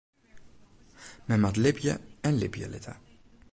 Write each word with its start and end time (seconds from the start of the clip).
Men 1.27 1.39
moat 1.43 1.61
libje 1.65 1.93
en 2.29 2.39
libje 2.43 2.73
litte. 2.75 2.99